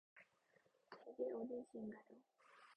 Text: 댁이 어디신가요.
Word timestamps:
댁이 0.89 1.29
어디신가요. 1.31 2.21